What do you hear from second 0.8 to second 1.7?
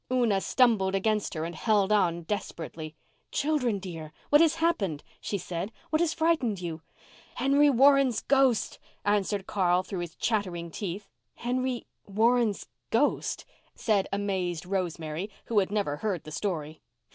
against her and